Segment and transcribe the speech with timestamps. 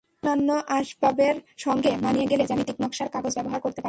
[0.23, 0.49] অন্যান্য
[0.79, 3.79] আসবাবের সঙ্গে মানিয়ে গেলে জ্যামিতিক নকশার কাগজ ব্যবহার করতে পারেন।